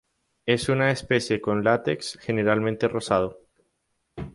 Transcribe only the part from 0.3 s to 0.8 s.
Es